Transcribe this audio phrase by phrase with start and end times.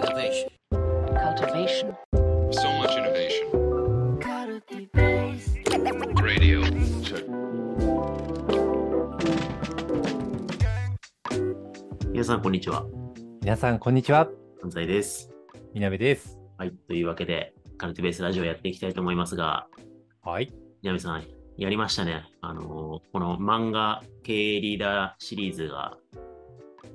[0.00, 0.48] Innovation.
[1.12, 1.94] cultivation,
[2.52, 3.50] So much innovation.
[6.22, 6.62] Radio.
[7.02, 7.26] Check.
[12.12, 12.86] 皆さん、こんにちは。
[13.42, 14.30] 皆さん、こんにちは。
[14.62, 15.30] 安西です。
[15.74, 16.38] みなべです。
[16.56, 16.72] はい。
[16.88, 19.66] というわけで、カルティベースラジオやっていきたいと思いますが、
[20.22, 20.50] はい。
[20.80, 21.24] 南さん、
[21.58, 22.24] やりましたね。
[22.40, 22.66] あのー
[23.12, 25.98] この漫画経営リーダーシリーズが、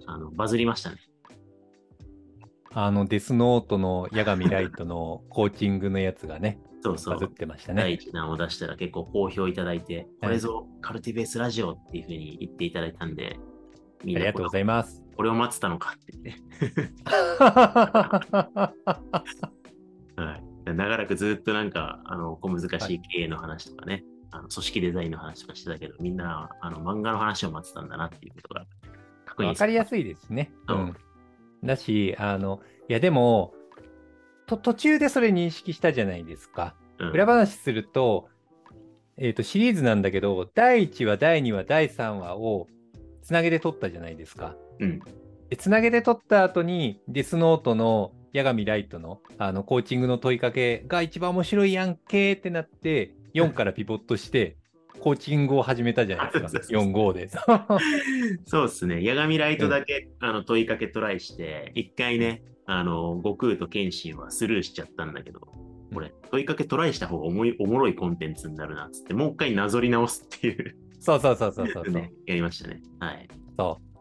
[0.07, 0.97] あの、バズりましたね。
[2.77, 7.13] あの、デスノートの八神ライトのコーチングのやつがね、そうそう。
[7.13, 7.93] バズってました第ね。
[7.93, 13.39] 一弾を出したら結構好評いただいて、これぞカルティベースラジオっていうふうに言っていただいたんで、
[14.03, 15.01] みんなありがとうございます。
[15.15, 16.35] これを待ってたのかって言って。
[20.21, 20.43] はい。
[20.65, 28.65] 長らくずっとなんか、あの、小難しい経営の話とかね、あの組織デザインの話とかしてたけど、みんな、あの、漫画の話を待ってたんだなっていうことが
[29.23, 29.85] 確認わかりやい。
[29.85, 30.51] すいですね。
[30.67, 30.97] ううんん。
[31.65, 33.53] だし、あの、いやでも、
[34.45, 36.75] と途中でそれ認識したじゃないですか。
[36.99, 38.29] うん裏話すると、
[39.17, 42.67] えっ、と、シリーズなんだけど、第1話、第2話、第3話を
[43.21, 44.55] つなげて撮ったじゃないですか。
[44.79, 44.99] うん。
[45.49, 54.57] でつなげて撮った後に、デスノートの八神ライトのあのコーチングの問いかけが一番面白いやんけってなって、4からピボットして、
[55.05, 56.49] コーチングを始めたじゃないですか。
[56.49, 57.29] そうそうそう4、5で。
[58.49, 59.07] そうですね。
[59.07, 65.41] 八神ライトだけ、あの問いかけトライして、一回ね、あの、悟空と謙信はスルーしちゃったんだけど、
[65.93, 71.93] これ、問いかけトライした方がおもいおもろいコンテンツになるなっつって、もう一回なぞり直すっていう、そうそうそうそうそうそう。
[71.93, 72.81] ね、やりましたね。
[72.99, 73.27] はい。
[73.59, 73.94] そう。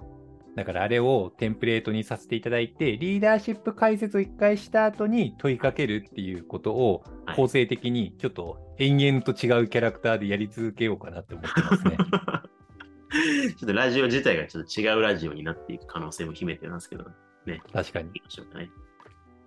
[0.56, 11.97] だからあれをテンプレートにさせていただいて、リーダーシップ解説を一回した後に問いかけるっていうことをはい構成的にちょっと延々と違うキャラクターでやり続けようかなって思ってますね。
[13.56, 17.05] ちょっとラジオ自体がちょっと違うラジオになっていく可能性も秘めてますけど、
[17.47, 18.10] ね、確かに。
[18.10, 18.70] いきましょうかね。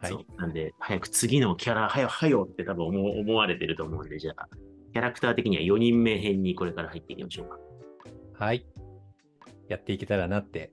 [0.01, 0.25] はい。
[0.37, 4.47] なんで、早く次のキャラ、はよ、はよって多分思われてると思うんで、じゃあ、
[4.93, 7.57] キャラクター的には4人目編にこれから入っていきましょうか。
[8.33, 8.65] はい。
[9.67, 10.71] やっていけたらなって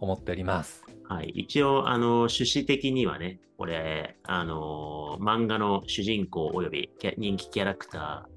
[0.00, 0.84] 思っております。
[1.08, 1.30] はい。
[1.34, 8.28] 一応、あの、趣旨的にはね、これ、あの、漫画の主人公及び人気キャラクタ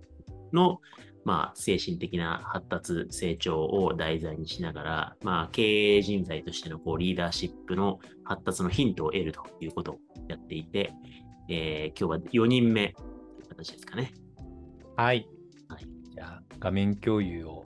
[0.51, 0.79] ーの、
[1.25, 10.93] まあ、精神的な発達、成長を題材にしながら、まあ、経営人材としてのこうリーダーシップの発達のヒントを得るということをやっていて、
[11.49, 13.05] えー今日は4人目とい
[13.43, 14.13] う形ですかね。
[14.95, 15.27] はい。
[15.67, 17.65] はいじゃあ、画面共有を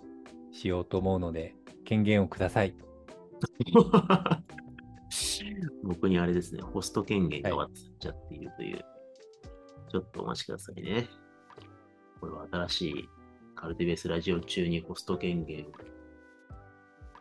[0.51, 1.55] しようと思うので、
[1.85, 2.73] 権限をください。
[5.83, 8.83] 僕にあれですね、ホスト権限が渡っちゃっているという。
[9.89, 11.07] ちょっとお待ちくださいね。
[12.19, 13.09] これは新しい
[13.55, 15.67] カルティベースラジオ中にホスト権限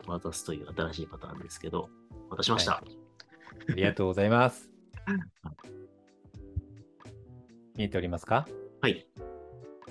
[0.07, 1.91] を渡すという新しいパターンですけど、
[2.31, 2.73] 渡しました。
[2.73, 2.83] は
[3.69, 4.71] ありがとうございます。
[7.77, 8.47] 見えておりますか？
[8.81, 9.07] はい。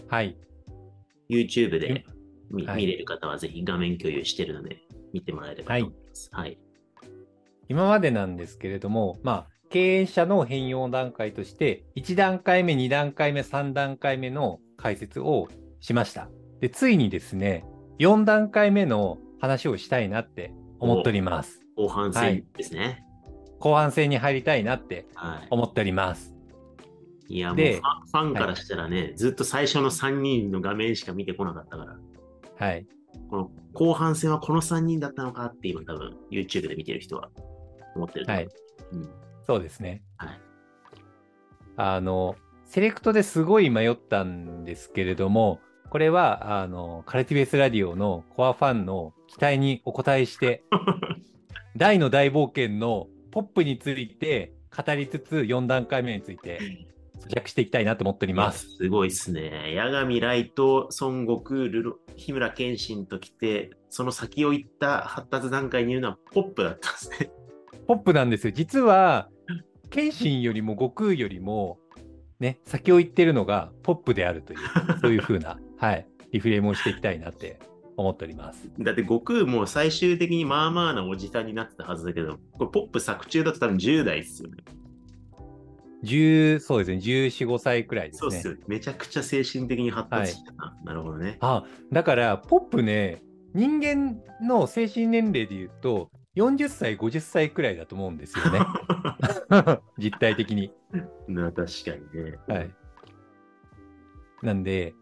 [0.08, 0.38] はい。
[1.30, 2.04] YouTube で
[2.50, 4.82] 見,、はい見れる方はぜひ画面共有してるので
[5.14, 6.30] 見てもらえればと思います。
[6.32, 6.58] はい。
[7.70, 15.48] 今までなんですけれども、まあ、経営者の変容段階として、1段階目、2段階目、3段階目の解説を
[15.80, 16.28] しました。
[16.60, 17.66] で、ついにですね、
[18.00, 21.62] 4段階目の話をしたいなって思っております。
[21.78, 23.06] 後半戦ですね。
[23.60, 25.48] 後半戦に入りたいなってはい。
[25.50, 26.36] 思っております。
[27.30, 31.98] い、や、もうフでァンからしたらね、ずっと最初の3人の画面しか見てこなかったから、
[32.68, 32.86] はい。
[33.32, 37.30] この後半戦はこの3人だったのかって今多分 YouTube で見てる人は
[37.96, 38.46] 思ってると思う。
[38.46, 38.56] はい
[38.94, 39.10] うん
[39.48, 40.04] そうですね。
[40.18, 40.42] はい
[41.78, 45.60] あの、セレクトですごい迷ったんですけれども、
[45.90, 50.64] これは、あの、カルティベースラディオのコアファンの期待にお応えして、
[51.76, 56.60] 大の大冒険のポップについて語りつつ、4段階目について
[57.28, 58.68] 咀嚼していきたいなと思っております。
[58.78, 59.76] すごいっすね。
[59.78, 67.32] 八神ライト、孫悟空、ルロ日村謙信と来て、その先を行った発達段階に言うのはポップだったんですね。
[67.88, 68.54] ポップなんですよ。
[68.56, 69.30] 実は、
[69.90, 71.78] 謙信よりも悟空よりも、
[72.40, 74.60] ね、先を行ってるのがポップであるという、
[75.02, 77.60] そういう風な、 はい、リフレームをしていきたいなって
[77.98, 78.72] 思っております。
[78.80, 84.64] だって悟空も最終的にまあまあなおじさんになってたはずだけど、これポップ作中だと多分10代ですよね。
[86.04, 88.32] 10、そうですね、14、5歳くらいですね。
[88.32, 88.56] そうっすよ。
[88.68, 90.78] めちゃくちゃ精神的に発達してたな。
[90.84, 91.38] なるほどね。
[91.42, 93.22] あ、だから、ポップね、
[93.54, 98.60] 人間の精神年齢で言うと、40歳、50歳くらいだと思うんですよね。
[100.00, 100.72] 実態的に。
[101.28, 102.40] な確かにね。
[102.48, 102.72] はい。
[104.42, 104.96] なんで、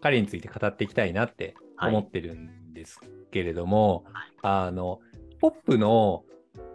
[0.00, 3.00] 彼について語っていきたいなって思ってるんです
[3.30, 4.04] けれども、
[4.42, 5.00] あの、
[5.40, 6.24] ポップの、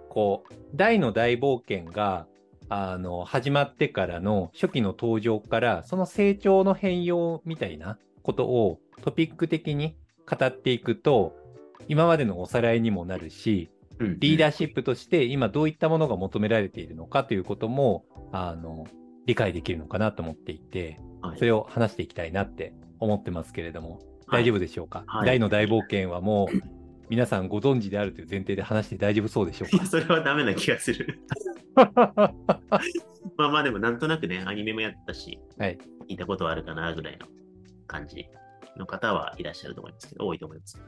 [0.09, 2.27] こう、大の大冒険が
[2.73, 11.35] あの始まってからの初期の登場からその成長の変容みたいなことをトピック的に語っていくと
[11.89, 13.69] 今までのおさらいにもなるし
[13.99, 18.87] うんリーダーシップとして今どういったものが求められているのかということもあの
[19.25, 21.39] 理解できるのかなと思っていてはい。
[21.39, 24.43] それを話していきたいなって思ってますけれどもはい。
[24.43, 25.25] 大丈夫でしょうか、はい。
[25.25, 26.61] 大の大冒険はもう
[27.09, 31.19] 皆さんご存知であるという前提で話して大丈夫そうでしょういや、それはダメな気がする。
[31.75, 31.91] か
[33.37, 35.77] まあまあでもなんとなくね、アニメもやったし、はい
[36.11, 37.25] 聞いたことはあるかなぐらいの
[37.87, 38.27] 感じ
[38.77, 40.81] の方はいらっしゃると思いますけど、多いと思います。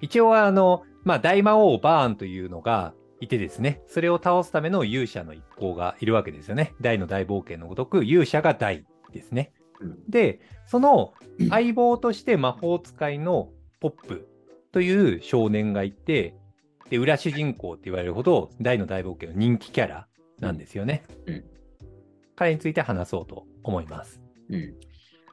[0.00, 6.74] 一応はあの、まあ、大魔王バーンというのがいてですね、それを倒すための勇者の一行がいるわけですよね。
[6.80, 9.52] 大の大冒険のごとく勇者が大ですね。
[9.80, 11.14] うんで、その
[11.50, 13.50] 相棒として魔法使いの
[13.80, 14.28] ポップ
[14.72, 16.34] という少年がいて、
[16.90, 20.07] で、裏主人公って言われるほど大の大冒険の人気キャラ
[20.40, 21.04] なんですよね。
[21.26, 21.44] うん
[22.38, 24.20] 彼について話そうと思います。
[24.48, 24.74] うん。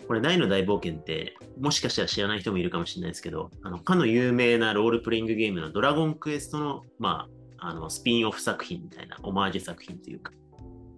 [0.08, 7.28] これ、大の大冒険って、もしかしたら知らない人もいるかもしれないですけど、あの、かの有名なロールプレイングゲームのドラゴンクエストの、ま
[7.60, 10.32] あ、あの、スピンオフ作品みたいな、オマージュ作品というか、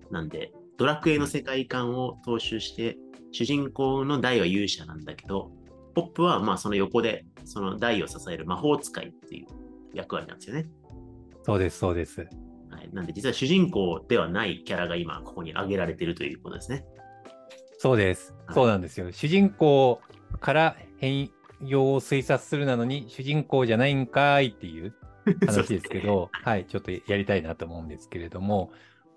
[0.09, 2.97] なんで、ドラクエの世界観を踏襲して、
[3.33, 5.51] 主人公の大は勇者なんだけど、
[5.93, 9.47] ポップは、まあ、その横で、その大を支える魔法使いっていう
[9.93, 10.67] 役割なんですよね。
[11.43, 12.25] そうです、そうです。
[12.77, 12.89] はい。
[12.93, 16.85] なんで、実は主人公ではないキャラが今、ここに挙げられているということですね。
[17.79, 18.33] そうです。
[18.45, 19.11] はいそうなんですよ。
[19.11, 19.99] 主人公
[20.39, 21.29] から変
[21.61, 24.93] 容を推察するなのに、主人公じゃないんかいっていう
[25.45, 28.71] 話ですけど、はい、ちょっとやりたいなと思うんですけれども、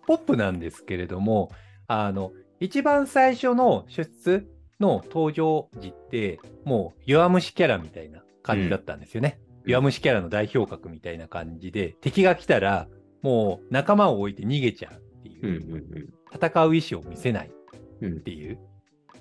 [0.06, 1.52] ポップなんですけれども、
[1.86, 4.46] あの、一番最初の出出
[4.80, 9.38] の登場時って、もう弱虫キャラみたいな感じだったんですよね。
[9.44, 12.88] うん弱虫キャラの代表格みたいな感じで、敵が来たら、
[13.22, 17.50] もう仲間を置いて逃げちゃうっていう、うんうん戦う意思を見せない
[18.00, 18.12] うん。
[18.12, 18.58] うんっていう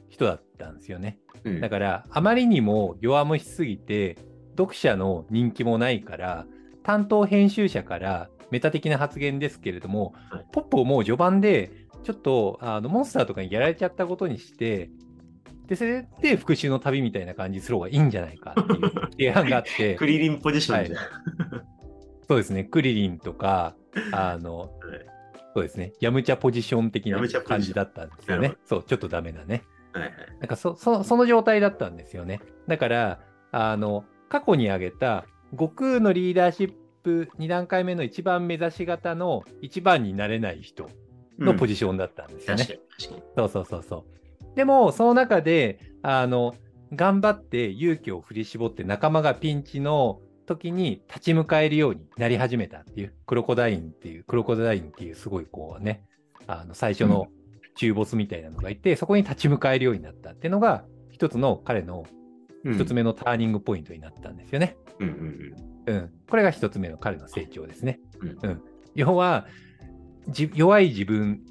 [0.10, 1.20] 人だったんですよね。
[1.44, 4.18] うんだから、あまりにも弱虫すぎて、
[4.58, 6.46] 読者の人気もないから、
[6.84, 11.72] 担当編集者からメタ的な発言ですけれども、はいポップをもう序盤で、
[12.04, 14.90] ちょっとあのモンスターとかにやられちゃったことにして、
[15.68, 21.00] で、それで復讐の旅みたいな感じにする方がいいんじゃないかっていう提案があって、 クリリンポジションじゃん。
[22.28, 23.76] そうですね、クリリンとか、
[24.12, 24.70] あの、はい
[25.56, 28.56] そうですね、ヤムチャポジション的な感じだったんですよね。
[28.66, 29.64] そう、ちょっとダメだね。
[29.94, 30.14] はいはい。
[30.40, 32.40] なんかそそその状態だったんですよね。
[32.68, 33.20] だから、
[33.52, 40.88] あの過去に挙げた悟空のリーダーシップ2段階目の一番目指し型の一番になれない人
[41.40, 42.64] のポジションだったんですよね。
[42.64, 43.24] 確かに確かに。
[43.36, 44.06] そうそうそうそ
[44.54, 44.56] う。
[44.56, 46.56] でも、その中で、あの、
[46.94, 56.04] 頑張って勇気を振り絞って仲間がピンチの時に立ち向かえるようになり始めたっていう、クロコダインっていう、クロコダインっていうすごいこうね、
[56.48, 57.28] あの、最初の
[57.76, 62.06] 中ボスみたいなのがいて、そこに立ち向かえるようになったっていうのが、一つの彼の
[62.66, 64.76] うん一つ目のターニングポイントになったんですよね。
[65.00, 65.08] うん
[65.88, 66.12] うんうん。
[66.30, 68.00] これが一つ目の彼の成長ですね。
[68.20, 68.62] うんうん。
[68.96, 69.48] 要は、
[70.28, 71.42] じ弱い自分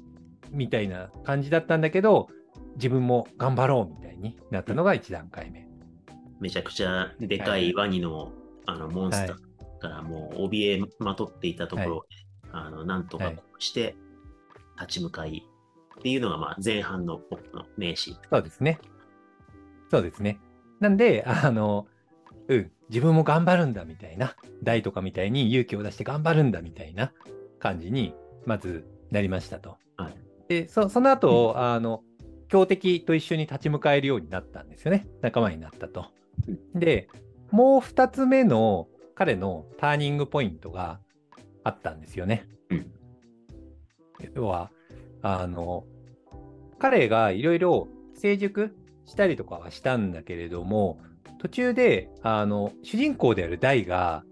[0.51, 2.27] みたいな感じだったんだけど、
[2.75, 5.67] 自分も頑張ろうみたいになったのが一段階目。
[6.39, 8.31] めちゃくちゃでかいワニの
[8.69, 12.05] あのモンスターからもう怯えまとっていたところを、
[12.51, 13.95] あのなんとかして
[14.79, 15.43] 立ち向かい
[15.99, 18.17] っていうのがまあ前半のポップの名シーン。
[18.29, 18.79] そうですね。
[19.91, 20.39] そうですね。
[20.79, 21.87] なんで、あの、
[22.47, 27.11] うん、自分も頑張るんだみたいな、大とかみたいに勇気を出して頑張るんだみたいな
[27.59, 28.13] 感じに、
[28.45, 29.77] まずなりましたと。
[29.97, 32.03] はいで、そその後、あの、
[32.49, 35.07] 強敵と一緒に立ち向かえるようになったんですよね。
[35.21, 36.07] 仲間になったと。
[36.73, 37.07] で、
[37.51, 40.99] もう二つ目の彼のターニングポイントが
[41.63, 42.47] あったんですよね。
[42.69, 42.91] うん
[44.33, 44.69] 要は、
[45.21, 45.85] あの、
[46.77, 48.75] 彼がいろいろ成熟
[49.05, 50.99] したりとかはしたんだけれども、
[51.39, 54.23] 途中で、あの、主人公であるダイが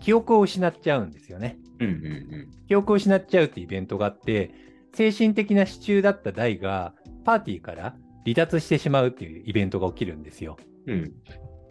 [0.00, 1.58] 記憶を失っちゃうんですよね。
[1.78, 4.52] うんうん記憶を失っちゃうってイベントがあって、
[4.94, 10.56] 精神的な支柱だったダイがパーティーから離脱してしまうっていうイベントが起きるんですよ。
[10.86, 11.12] うん。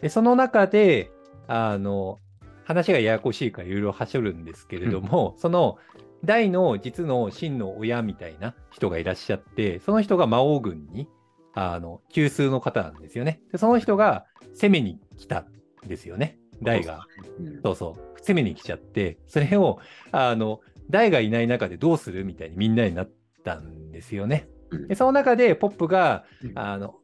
[0.00, 0.02] ん。
[0.02, 1.10] で、その中で、
[1.46, 2.18] あの、
[2.64, 5.78] 話がややこしいからいろいろはしょるんですけれども、その、
[6.24, 11.08] 大の実の真の親みたいな人がいらっしゃって、その人が魔王軍に、
[11.54, 13.40] あの、急数の方なんですよね。
[13.50, 15.40] で、その人が攻めに来た
[15.84, 16.38] んですよね。
[16.62, 17.06] 大が。
[17.38, 17.62] うん。
[17.62, 19.80] そうそう、攻めに来ちゃって、それを、
[20.12, 23.10] あの、大がいない中でどうするみたいにみんなになっ
[23.44, 24.48] たんですよね。
[24.70, 26.94] うんで、その中でポップがうん、あの、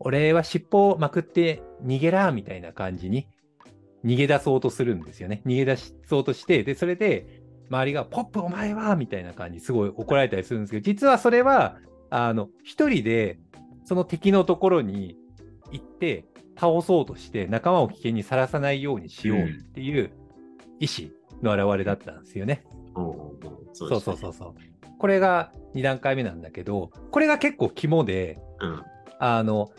[0.00, 3.28] 俺は尻尾をまくって逃げらみたいな感じに
[4.04, 5.42] 逃げ出そうとするんですよね。
[5.46, 5.76] 逃げ出
[6.06, 11.76] そうとして、で、それで周りが、ポップお前はみたいな感じ、すごい怒られたりするんですけど、実はそれは、
[12.10, 13.38] あの、一人で、
[13.84, 15.16] その敵のところに
[15.70, 16.24] 行って、
[16.58, 20.10] 倒そうとして、仲間を危険にさらさないようにしようっていう
[20.78, 22.64] 意志の表れだったんですよね。
[22.94, 24.54] おうおうおうそそうそうそうそう。
[24.98, 28.66] これが2段階目なんだけど、これが結構肝で、う。
[28.66, 28.82] うん。
[29.18, 29.70] あの、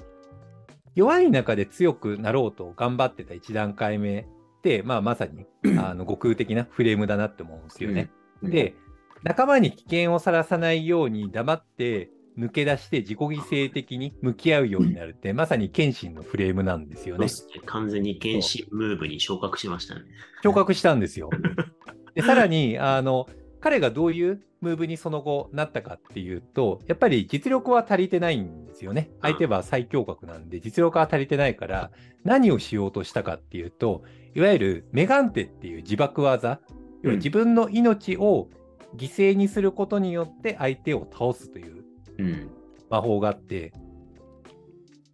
[0.95, 4.25] 弱い中で強くなろうと頑張ってた1段階目っ
[4.61, 5.45] て、まあ、まさに
[5.79, 8.09] あの悟空的なフレームだなって思うんですよね。
[8.43, 8.75] で、
[9.23, 17.27] 仲間に危険をさらさないように黙って抜け出して自己犠牲的に向き合うようになるって、まさに謙信のフレームなんですよね。
[17.65, 20.01] 完全に原神ムーブに昇格しましたね。
[20.43, 21.29] 昇格したんですよ。
[22.15, 23.29] でさらにあの
[23.61, 29.11] 彼がどういうムーブにその後なったかっていうとやっぱり実力は足りてないんですよね。
[29.21, 31.91] 相手は最強格なんで実力は足りてないから
[32.23, 34.03] 何をしようとしたかっていうと
[34.35, 36.59] いわゆるメガンテっていう自爆技
[37.03, 38.49] 要は自分の命を
[38.97, 41.83] 犠牲にすることによって相手を倒すという
[42.17, 42.51] うん。
[42.89, 43.71] 魔法があって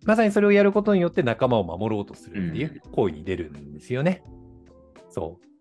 [0.04, 4.24] まさにそれをやることによって仲間を守ろうとするっていう行為に出るんですよね。
[5.10, 5.57] そう。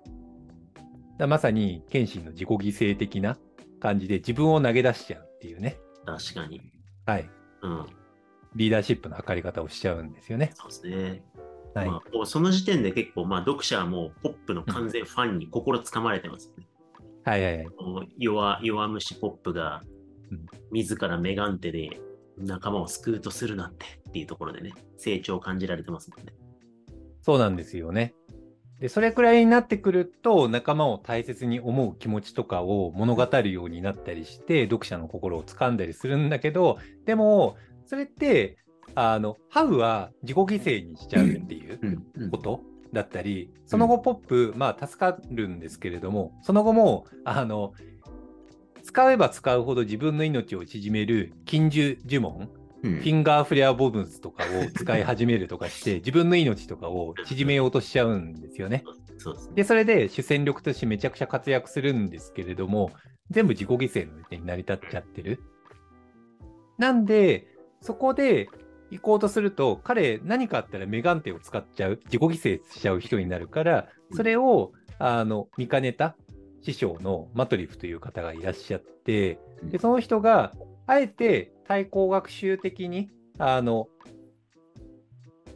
[1.18, 3.38] だまさに謙信の自己犠牲的な
[3.80, 5.78] 感じで自分を投げ出しちゃうっていうね。
[6.04, 6.61] 確かに。
[7.06, 7.30] はい。
[7.62, 7.87] うん。
[8.54, 10.52] リーダーシップの測り方をしちゃうんですよね。
[10.54, 11.23] そうですね。
[11.75, 11.88] はい。
[11.88, 16.66] まあ、その時点で結構、まあ、読者はもうポップの完全ファンに心つかまれてますよね。
[17.25, 17.66] はいはいはい。
[17.66, 19.82] もう弱弱虫ポップが
[20.30, 22.00] うん自らメガンテで
[22.38, 26.35] 仲間を救うとするなんてっていうところでね、成長を感じられてますもんね。
[27.23, 28.14] そうなんですよね。
[28.80, 37.56] で、それくらいになってくると、仲間を大切に思う気持ちとかを物語るようになったりして、読者の心を掴んだりするんだけど、でも、
[37.87, 38.59] それって、
[38.95, 42.61] あの、ハウは自己犠牲にしちゃうっていうこと
[42.92, 47.73] だったり、その後ポップ、まあ助かるんですけれども、その後も、あの、
[48.83, 58.85] 使えば使うほど自分の命を縮める禁獣呪文、うんフィンガーフレアボブンスとかを使い始めるとかして、 自分の命とかを縮めようとしちゃうんですよね。
[59.54, 62.90] でそれで主戦力としてめちゃくちゃ活躍するんですけれども、
[63.30, 65.40] 全部自己犠牲の上に成り立っちゃってる。
[66.78, 67.49] なんで、
[67.80, 68.49] そこで
[68.90, 76.16] 行こうとすると、彼何かあったらメガンテを使っちゃう、自己犠牲しちゃう人になるから、それを、あの、見かねた
[76.62, 80.52] 師匠のマトリフという方がいらっしゃって、で、その人が、
[80.87, 83.88] あえて対抗学習的に、あの、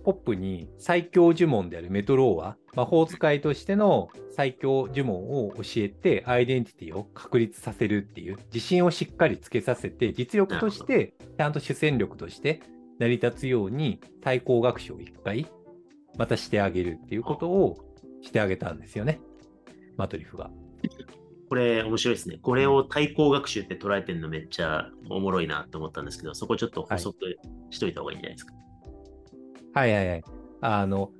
[0.04, 12.60] ポップに最強呪文であるメトローア、魔法使いとしての最強呪文を教えて、アイデンティティを確立させるっていう、自信をしっかりつけさせて、実力として、ちゃんと主戦力として
[12.98, 15.46] 成り立つように、対抗学習を一回、
[16.16, 17.76] またしてあげるっていうことを
[18.22, 19.20] してあげたんですよね。
[19.96, 20.50] マトリフが。
[21.50, 22.38] これ面白いですね。
[22.40, 27.38] これを対抗学習って捉えてるのめっちゃおもろいなと思ったんですけど、そこちょっと補足
[27.70, 28.54] しといた方がいいんじゃないですか。
[29.74, 29.92] はい。
[29.92, 30.08] はい。
[30.10, 30.24] はい。
[30.60, 31.10] あの、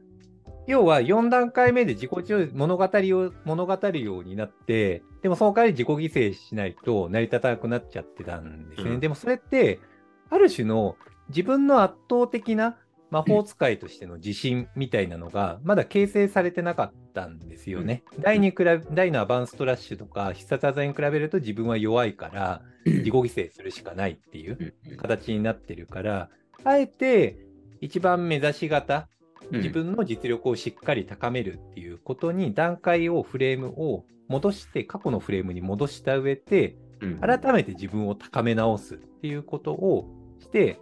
[0.68, 8.92] 要は4段階目で自己中物語を物語るようになって、でもその代わり自己犠牲しないと成り立たなくなっちゃってたんですよね。
[8.92, 9.00] うん。
[9.00, 9.80] でもそれって、
[10.28, 10.96] ある種の
[11.30, 12.76] 自分の圧倒的な
[13.10, 18.04] 魔法使いとしての自信みたいなのが、まだ形成されてなかったんですよね。
[18.20, 24.96] 第に比べ、第のアバンストラッシュとか必殺技に比べると自分は弱いから、自己犠牲するしかないっていううん。
[24.96, 26.30] 形になってるから、
[26.64, 27.38] あえて
[27.80, 29.08] 一番目指し型、
[29.50, 29.56] うん。
[29.58, 37.20] 自分の実力をしっかり高めるっていうことに段階をフレームを戻して過去のフレームに戻した上でうん。
[37.20, 40.78] 改めて自分を高め直すっていうことをして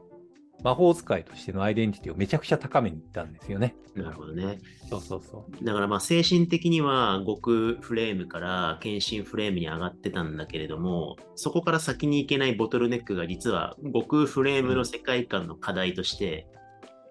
[0.65, 3.77] 魔法使いとしてのアイデンティティをめちゃくちゃ高めにいったんですよね。
[3.95, 4.59] なるほどね。
[4.89, 5.65] そうそうそう。
[5.65, 16.47] だからまあ精神的には極フレームから献身フレームに上がってたんだけれども、そこから先に行けないボトルネックが実は極フレームの世界観の課題として、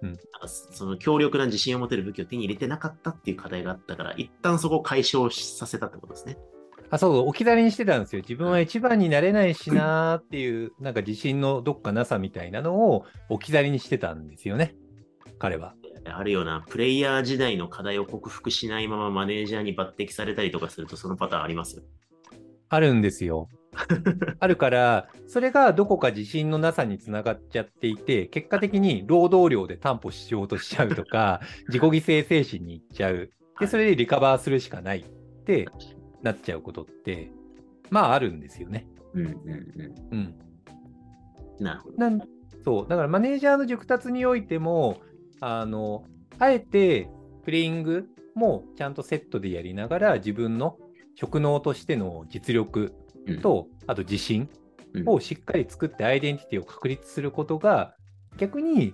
[0.02, 6.38] うんその強力な自信を持てる武器を手に入れてなかったっていう課題があったから、一旦そこを解消させたってことですね。
[6.90, 8.22] あそう置き去りにしてたんですよ。
[8.22, 14.76] 自分は一番になれないしなーっていうなんか自信のどっかなさみたいなのを置き去りにしてたんですよね。
[15.40, 15.74] 彼は。
[16.06, 21.78] あるようなプレイヤー時代の課題を克服しないままマネージャーに抜擢されたりとかするとそのパターンあります？
[21.78, 21.84] よ。
[22.70, 23.50] あるんですよ。
[24.40, 33.30] あるから、それがどこか自信のなさにつながっちゃっていて、結果的に労働量で担保しようとしちゃうとか、自己犠牲精神にいっちゃう。
[33.60, 35.04] で、それでリカバーするしかないっ
[35.44, 35.68] て
[36.22, 37.32] なっちゃうことって、
[37.90, 38.88] まああるんですよね。
[39.14, 40.18] うんうんうん。
[40.18, 40.36] うん。
[41.60, 41.98] なるほど。
[41.98, 42.22] なん
[42.64, 42.88] そう。
[42.88, 45.02] だからマネージャーの熟達においても、
[45.40, 46.06] あの、
[46.40, 47.10] あえて
[47.44, 50.78] プレイングもちゃんとセットでやりながら自分の
[51.16, 52.94] 職能としての実力
[53.28, 54.50] うん、と、あと自信
[54.94, 57.94] うんをしっかり作ってアイデンティティを確立することが、
[58.38, 58.94] 逆に、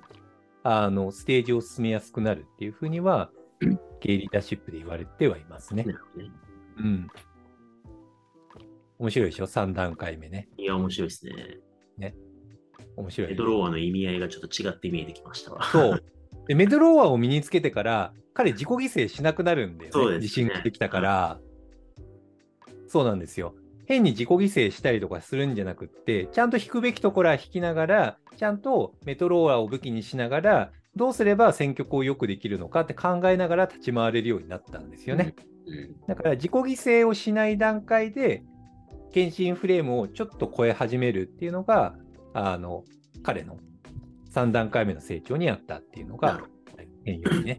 [0.63, 3.29] あの、ステージを進めやすくなるっていうふうには
[3.63, 5.93] うん、ゲイリーダーシップで言われてはいますねな。
[5.93, 6.31] るほどね。
[6.77, 7.07] うん。
[8.99, 10.47] 面白いでしょ ?3 段階目ね。
[10.57, 11.63] いや、面白いですね。
[12.95, 13.33] 面白い、ね。
[13.33, 15.63] メドローアの意味合いがちょっと違って見えてきましたわ。
[15.63, 16.03] そう。
[16.47, 20.11] でメドローアを身につけてから、彼自己犠牲しなくなるんだよね。
[20.11, 21.39] ね自信ができたから。
[22.87, 23.55] そうなんですよ。
[23.85, 35.33] 変に自己犠牲したりとかするんじゃなくって、ちゃんと引くべきところは引きながら、ちゃんとメトローアを武器にしながら、どうすれば選曲をよくできるのかって考えながら立ち回れるようになったんですよね。
[35.37, 35.52] うん。
[36.07, 38.43] だから自己犠牲をしない段階で、
[39.11, 41.95] 献身フレームをちょっと超え始めるっていうのが、
[42.33, 42.83] あの、
[43.21, 43.57] 彼の
[44.31, 46.41] 3段階目の成長にあったっていうのが
[47.05, 47.57] 変容にね。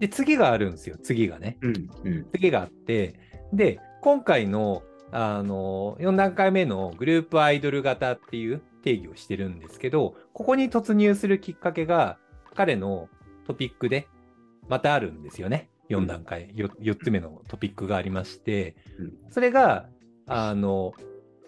[0.00, 1.58] で、次があるんですよ、次がね。
[1.60, 1.90] うん。
[2.04, 2.26] うん。
[2.32, 3.14] 次があって、
[3.52, 12.18] で、今回の、あの、4段階目のグループアイドル型っていう定義をしてるんですけど、ここに突入するきっかけが、
[12.54, 13.08] 彼の
[13.46, 14.06] トピックで
[14.68, 15.68] またあるんですよね。
[15.90, 19.88] 4段階、よ 4, つ目のトピックがありましてうん、それが、
[20.26, 20.94] あの、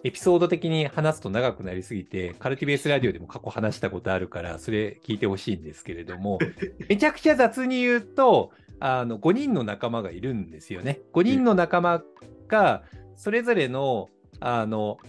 [0.03, 6.39] エピソード的に話すと長くなりすぎて、カルティベースラディオでも過去話したことあるから、それ聞いてほしいんですけれども、
[6.87, 11.01] めちゃくちゃ雑に言うと、あの5人の仲間がいるんですよね。
[11.13, 12.03] 5人の仲間
[12.47, 12.83] が
[13.15, 14.99] それぞれのあの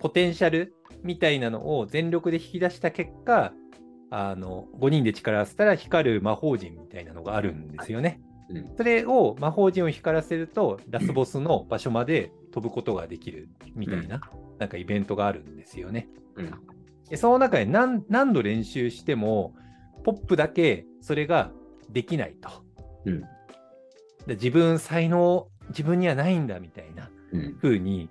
[0.00, 0.74] ポテンシャル
[1.04, 3.52] みたいなのを全力で引き出した結果、
[4.10, 8.20] あの5人で力を合わせたら光る魔法陣みたいなのがあるんですよね。
[8.48, 14.20] うんそれを魔法陣を光らせるとラスボスの場所まで飛ぶことができるみたいな、
[14.58, 16.08] なんかイベントがあるんですよね。
[16.36, 16.52] うん。
[17.08, 19.54] でその中で何何度練習しても、
[20.04, 21.50] ポップだけそれが
[21.90, 22.50] できないと。
[23.06, 23.20] うん。
[24.26, 27.54] で自分才能、自分にはないんだみたいなうん。
[27.60, 28.10] 風に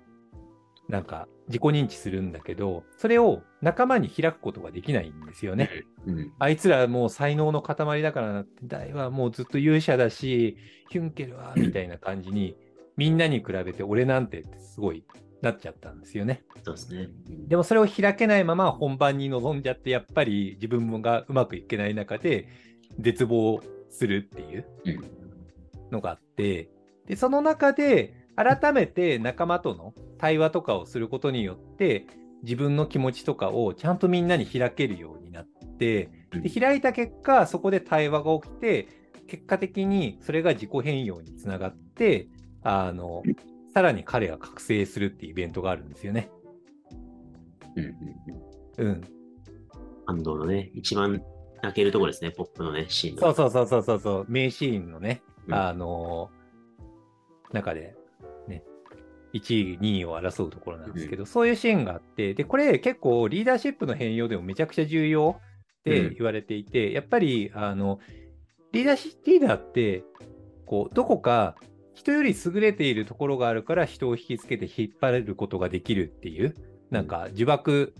[0.92, 5.70] なんか自己認知するんだけど、それを仲間に開くことができないんですよね。
[6.06, 6.32] うん。
[6.38, 10.58] あいつらもう才能の塊だからなって、大はもうずっと勇者だし、
[10.90, 12.58] ヒュンケルはみたいな感じに、
[12.98, 15.02] みんなに比べて俺なんてってすごい
[15.40, 16.42] なっちゃったんですよね。
[16.62, 17.08] そうですね。
[17.48, 22.48] でもそれを開けないまま本番に臨んじゃって、やっぱり自分がうまくいけない中で
[23.00, 25.04] 絶望するっていううん
[25.90, 26.68] のがあって、
[27.06, 32.06] で、その中で改めて仲間との対話とかをすることによって、
[32.42, 35.46] 自分の気持ちとかをちゃんとみんなに開けるようになっ
[35.78, 38.88] て、で開いた結果、そこで対話が起きて、
[39.26, 42.28] 結果的にそれが自己変容につながって、
[42.62, 43.22] あの、
[43.72, 46.30] さらに彼が覚醒するっていうイベントがあるんですよね。
[47.76, 47.84] うん。
[48.78, 48.86] うん。
[48.86, 49.00] うん。
[50.06, 51.22] 感動のね、一番
[51.62, 53.22] 泣けるところですね、ポップのね、シーンの。
[53.22, 56.30] そうそうそうそうそうそう、名シーンのね、うんあの
[57.52, 57.94] 中で、ね、
[59.32, 65.36] 1位、2位を争うところなんですけど、そういうシーンがあって、で、これ結構リーダーシップの変容でもめちゃくちゃ重要
[65.80, 67.98] って言われていて、やっぱり、あの、
[68.72, 70.04] リーダーシリーダーって、
[70.66, 71.56] こう、どこか
[71.94, 76.56] 人より優れているところがあるから人を引きつけて引っ張れることができるっていう、
[76.90, 77.92] なんか呪縛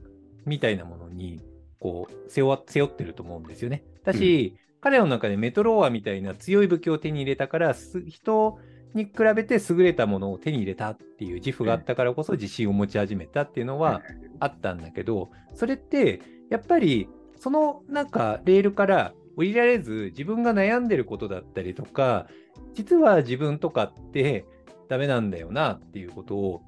[0.45, 1.41] みたいなものに、
[1.79, 3.85] こう、背負背負ってると思うんですよね。
[4.05, 8.59] だし、彼の中でメトローアみたいな強い武器を手に入れたから、す人
[8.95, 14.03] に比べて優れたものを手に入れたっていう自負があったからこそ自信を持ち始めたっていうのは
[14.41, 22.27] あったんだけど、それってやっぱりそのなんかレールから降りられず自分が悩んでることだったりとか、
[22.75, 24.45] 実は自分とかって
[24.89, 26.63] ダメなんだよなっていうことを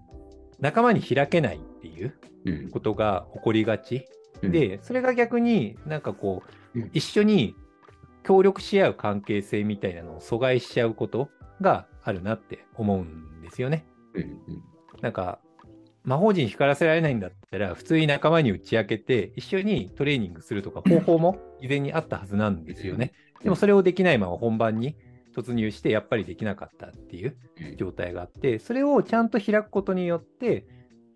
[0.61, 2.15] 仲間に開けないっていう
[2.47, 2.71] うん。
[2.71, 4.07] ことが起こりがち。
[4.43, 6.43] うん、で、それが逆になんかこ
[6.75, 7.55] ううん、一緒に
[8.25, 11.29] 協力し合う関係性みたいなのを阻害しちゃうこと
[11.61, 13.87] があるなって思うんですよね。
[14.15, 14.23] うん。
[14.23, 14.63] うん。
[15.01, 15.41] なんか、
[16.05, 23.13] 魔法陣光らせられないんだったら、普通に仲間に打ち明けて、一緒にトレーニングするとか方法も事前にあったはずなんですよね。
[23.43, 24.97] でもそれをできないまま本番に
[25.35, 27.37] 突入して、やっぱりできなかったっていう
[27.77, 30.67] 状態があって、それをちゃんと開くことによって、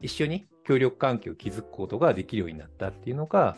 [0.01, 3.57] 一緒に協力関係を築くことができるようになったっていうのが、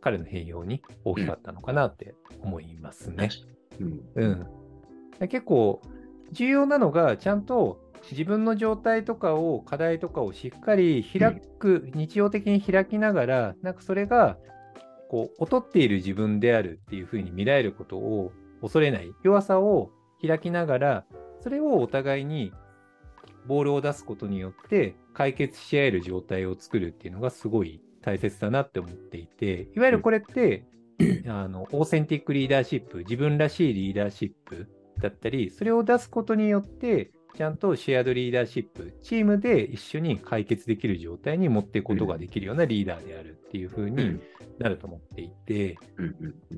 [0.00, 3.30] 彼の変容に大きかったのかなって思いますね。
[3.80, 4.00] うん。
[4.16, 4.26] う
[5.20, 5.28] ん。
[5.28, 5.80] 結構
[6.32, 14.38] 重要なのが、ちゃんと自分の状態とかを、課題とかをしっかり開く、日常的に開きながら、なんかそれが、
[15.08, 19.90] こう、劣っている自分であるっていうふうに見られることを恐れない、弱さを
[20.26, 21.04] 開きながら、
[21.40, 22.52] それをお互いに
[23.46, 30.64] ボールを出すことによって解決し合える状態を作るっていうのがすごい大切だなって思っていて、いわゆるこれって、
[31.28, 34.68] あの、オーセンティックリーダーシップ、自分らしいリーダーシップ
[35.02, 44.22] だったり、それを出すことによって、ちゃんとシェアドリーダーシップ、チームで一緒に解決できる状態に持っていくことができるようなリーダーであるっていう風にうん
[44.58, 45.78] なると思っていて。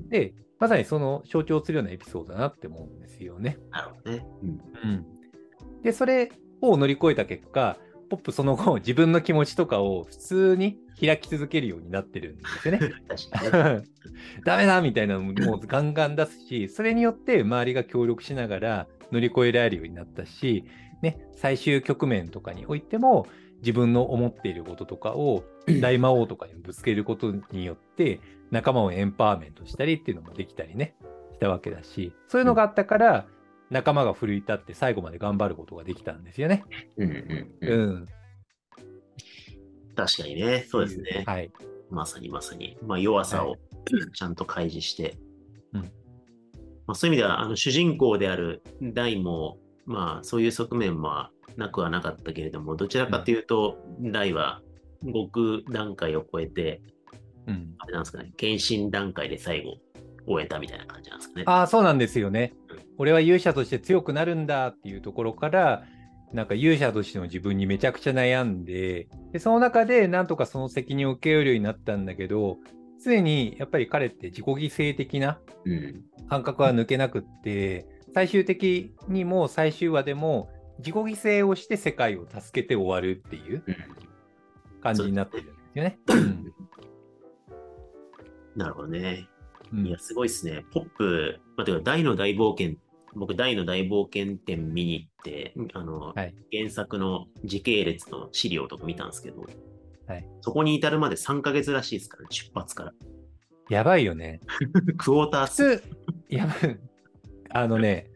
[0.09, 3.57] で、まさにその象徴するようなエピソードだなって思うんですよね。
[3.71, 4.25] なるほどね。
[4.43, 4.49] うん。
[4.49, 6.31] うん、で、それ
[6.61, 7.77] を乗り越えた結果、
[8.09, 12.79] ポップその後、自分の気持ちとかを普通に開き続けるようになってるんですよね。
[13.07, 13.83] 確かにね。
[14.45, 20.63] ダメだみたいなのもガンガン出すし、それによって周りが協力しながら乗り越えられるようになったし、
[21.01, 25.43] ね、最終局面とかにおいても自分の思っていることとかを
[25.81, 28.19] 大魔王とかにぶつけることによって
[28.51, 30.95] 仲間をエンパワーメントしたりっていうのもできたりね、
[31.33, 33.25] したわけだし、そういうのがあったから
[33.69, 36.63] 仲間が奮い立って最後まで頑張ることができたんですよね。
[36.97, 37.15] うんうん
[37.61, 37.89] ううん。
[38.01, 38.07] ん。
[39.95, 40.65] 確かにね。
[40.69, 41.23] そうですね。
[41.25, 41.51] はい。
[41.89, 42.77] まさにまさに。
[42.81, 43.55] まあ、弱さを
[44.13, 45.17] ちゃんと開示して。
[45.73, 45.91] うん
[46.87, 54.61] まあ、そういう意味では、あの主人公であるダイも、まあ、そういう側面はなくはなかったけれども、どちらかというと、ダイは
[55.03, 56.81] 極段階を超えて、
[57.47, 57.75] うん。
[57.79, 59.77] あれなんですかね、献身段階で最後
[60.27, 61.43] 終えたみたいな感じなんですかね。
[61.47, 62.64] ああ、そうなんですよねうん。
[62.97, 65.83] 俺は勇者として強くなるんだっていうところから、
[66.33, 72.57] なんか勇者としての自分にめちゃくちゃ悩んで、でその中でなんとかその責任を受けるようになったんだけど、
[73.03, 76.03] 常にやっぱり彼って自己犠牲的なうん。
[76.27, 83.63] 感覚は抜けなくって、最終的にも最終話でも自己犠牲をして世界を助けて終わるっていう
[84.81, 85.99] 感じになってるんですよね。
[88.55, 89.27] なるほどね。
[89.73, 90.63] うんいや、すごいですね。
[90.71, 92.77] ポップ、まあ、てか大の大冒険、
[93.15, 99.45] 僕、大の大冒険展見に行って、あの、はい原作の時系列の資料とか見たんですけど、
[100.07, 102.93] はいそこに至るまで3ヶ月らしいですから、出発から。
[103.69, 104.39] やばいよね。
[104.97, 105.77] クォーター普ス。
[105.79, 105.83] 通、
[106.29, 106.79] やばい。
[107.49, 108.11] あのね、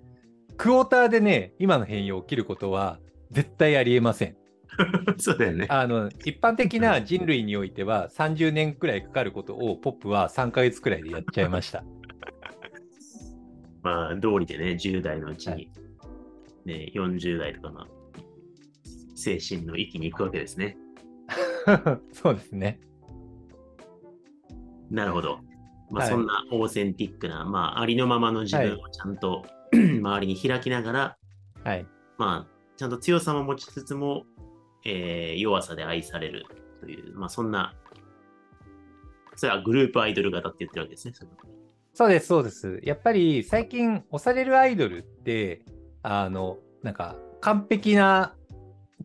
[0.57, 2.99] クォーターでね、今の変容起きることは
[3.31, 4.35] 絶対ありえません。
[5.17, 5.65] そうだよね。
[5.69, 11.83] あの、一般的な人類においては30年くらいかかることをポップは3ヶ月くらいでやっちゃいました。
[13.81, 15.71] まあ、道理でね、10代のうちに、はい
[16.65, 17.85] ね、40代とかの
[19.15, 20.77] 精神の域に行くわけですね。
[22.13, 22.79] そうですね。
[24.89, 25.39] なるほど。
[25.89, 31.17] まあ、はいそんなオーセンティックな、まあ、ありのままの自分をちゃんと、 周りに開きながら、
[31.63, 31.85] はい。
[32.17, 34.25] まあ、ちゃんと強さも持ちつつも、
[34.85, 36.45] えー弱さで愛される
[36.79, 37.75] という、まあ、そんな、
[39.35, 41.13] それはグループアイドル型って言ってるわけですね。
[41.93, 42.79] そうです、そうです。
[42.83, 45.61] やっぱり最近押されるアイドルって、
[46.01, 48.35] あの、なんか完璧な、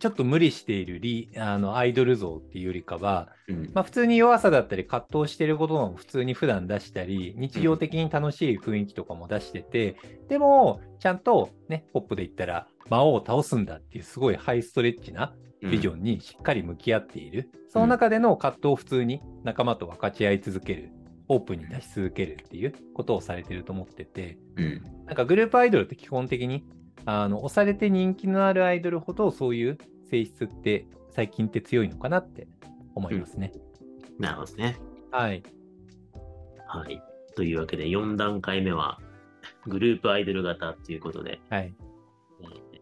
[0.00, 9.96] ちょっと無理しているリあのアイドル像っていうよりかは、うんまあ、普通に弱さだったり葛藤していることも普通に普段出したり、日常的に楽しい雰囲気とかも出してて、
[10.28, 17.50] でも、ちゃんとね、ポップで言ったら魔王を倒すんだっていうすごいハイストレッチなビジョンにしっかり向き合っている。
[17.68, 20.90] その中での葛藤を普通に仲間と分かち合い続ける。
[21.28, 26.64] オープンに出し続けるっていうことをされてると思ってて、うんなんかグループアイドルって基本的に、
[27.04, 29.78] あの、押されて人気のあるアイドルほどそういう
[30.10, 32.48] 性質って最近って強いのかなって
[32.94, 33.52] 思いますね。
[34.18, 34.78] なるほどね。
[35.10, 35.42] はい。
[36.66, 37.02] はい。
[37.36, 38.98] というわけで、4段階目は、
[39.66, 41.74] グループアイドル型ということで、はい。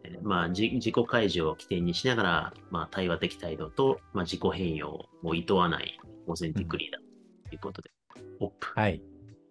[0.05, 7.90] えーまあ、じ自己開示を起点にしながら、まあ、対話的態度と、まあ、自己変容を厭わないオーセンティックリーダーということで、
[8.40, 9.02] オップはい。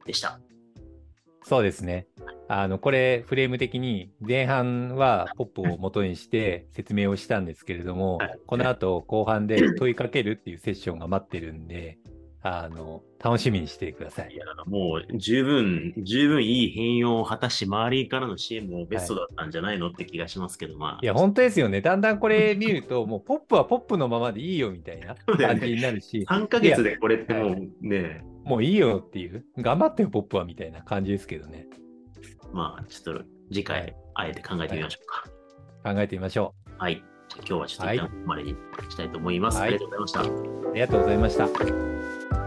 [0.05, 0.39] でした。
[1.43, 2.07] そうですね。
[2.47, 11.97] あの、これ、フレーム的に前半はポップを元にして説明をしたんですけれどもはい、この後後半で問いかけるっていうセッションが待ってるんで、
[12.43, 14.34] あの、楽しみにしてください。
[14.34, 20.99] いや、もう十分、十分いい変容を果たし、周りからの支援もベストだったんじゃないのって気がしますけど、まあ。
[21.04, 21.82] いや、本当ですよね。
[21.82, 31.67] だんだんこれ見ると、もうポップはポップのままでいいよみたいな感じになるし、3ヶ月でこれってもうね、もういいよっていう、頑張ってよ、ポップはみたいな感じですけどね。
[32.54, 35.93] まあ、ちょっと次回はい、あえて考えてみましょうか。
[35.93, 37.04] 考えてみましょはい。
[37.37, 38.55] 今日はちょっと一旦はいここまでに
[38.89, 39.59] したいと思います。
[39.59, 40.21] はいありがとうございました。
[40.21, 40.71] う。
[40.71, 42.40] ありがとうございました。